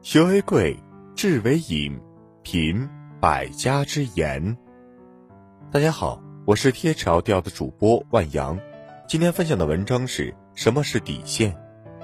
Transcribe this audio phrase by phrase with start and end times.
[0.00, 0.76] 学为贵，
[1.16, 2.00] 智为引，
[2.42, 2.88] 品
[3.20, 4.56] 百家之言。
[5.72, 8.56] 大家好，我是贴潮调的主播万阳，
[9.08, 11.52] 今天分享的文章是什么是底线？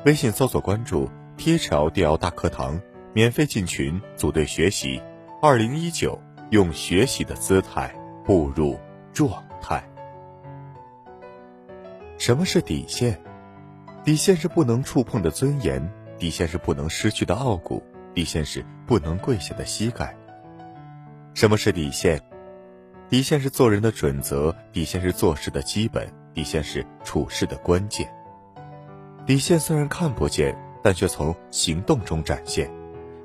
[0.04, 2.80] 微信搜索关注“贴潮调大课堂”，
[3.14, 5.00] 免费进群组队学习。
[5.40, 6.20] 二零一九，
[6.50, 8.76] 用学习的姿态步入
[9.12, 9.82] 状态。
[12.18, 13.22] 什么是底线？
[14.02, 17.82] 底线是不能触碰的尊严，底线是不能失去的傲骨，
[18.14, 20.16] 底线是不能跪下的膝盖。
[21.34, 22.20] 什么是底线？
[23.08, 28.08] 底线是做人的准则，底线是做事的基本，底线是处事的关键。
[29.26, 32.70] 底线虽然看不见，但却从行动中展现。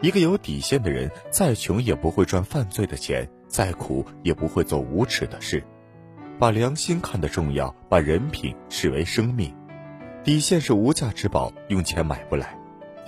[0.01, 5.63] 一个有底线的人，再穷也不会赚犯罪的钱，再苦也不会做无耻的事。
[6.39, 9.53] 把良心看得重要，把人品视为生命。
[10.23, 12.47] 底线是无价之宝，用钱买不来；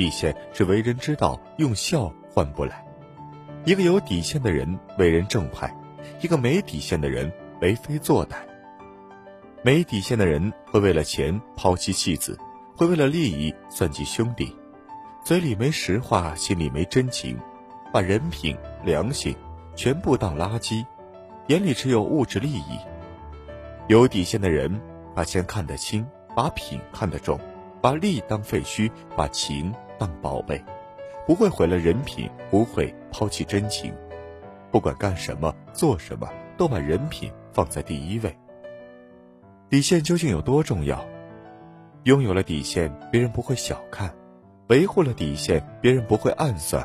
[0.01, 2.83] 底线是为人之道，用笑换不来。
[3.65, 5.71] 一个有底线的人为人正派，
[6.21, 7.31] 一个没底线的人
[7.61, 8.37] 为非作歹。
[9.61, 12.35] 没底线的人会为了钱抛妻弃子，
[12.75, 14.51] 会为了利益算计兄弟，
[15.23, 17.37] 嘴里没实话，心里没真情，
[17.93, 19.35] 把人品、良心
[19.75, 20.83] 全部当垃圾，
[21.45, 22.79] 眼里只有物质利益。
[23.87, 24.81] 有底线的人
[25.13, 26.03] 把钱看得轻。
[26.33, 27.37] 把品看得重，
[27.81, 30.59] 把利当废墟，把情当宝贝，
[31.27, 33.93] 不会毁了人品，不会抛弃真情，
[34.71, 38.35] 不管干什么做什么，都把人品放在第一位。
[39.69, 41.05] 底线究竟有多重要？
[42.05, 44.09] 拥有了底线，别人不会小看；
[44.69, 46.83] 维护了底线，别人不会暗算；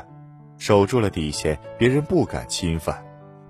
[0.59, 2.97] 守住了底线，别人不敢侵犯；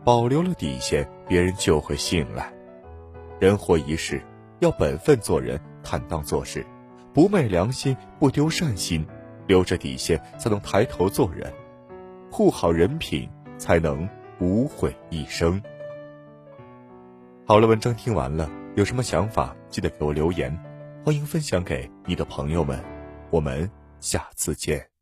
[0.06, 2.50] 保留了底线，别人就会信赖。
[3.38, 4.22] 人活一世，
[4.60, 5.60] 要本分做人。
[5.84, 6.66] 坦荡做事，
[7.14, 9.06] 不昧良心，不丢善心，
[9.48, 11.52] 留着底线才能抬头做人，
[12.30, 14.08] 护好人品才能
[14.40, 15.62] 无悔一生。
[17.46, 20.56] 好了，文章听完了，有什么想法记得给我留言，
[21.06, 22.84] 欢迎分享给你的朋友们，
[23.30, 23.70] 我们
[24.00, 24.97] 下次见。